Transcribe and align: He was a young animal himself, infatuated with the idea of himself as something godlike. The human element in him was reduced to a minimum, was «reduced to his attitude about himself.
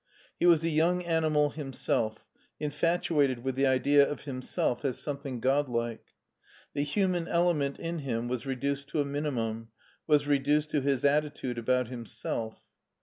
He 0.39 0.47
was 0.47 0.63
a 0.63 0.69
young 0.69 1.03
animal 1.03 1.51
himself, 1.51 2.25
infatuated 2.59 3.43
with 3.43 3.53
the 3.53 3.67
idea 3.67 4.03
of 4.09 4.23
himself 4.23 4.83
as 4.83 4.97
something 4.97 5.39
godlike. 5.39 6.03
The 6.73 6.81
human 6.81 7.27
element 7.27 7.77
in 7.79 7.99
him 7.99 8.27
was 8.27 8.43
reduced 8.47 8.87
to 8.87 9.01
a 9.01 9.05
minimum, 9.05 9.67
was 10.07 10.25
«reduced 10.27 10.71
to 10.71 10.81
his 10.81 11.05
attitude 11.05 11.59
about 11.59 11.89
himself. 11.89 12.63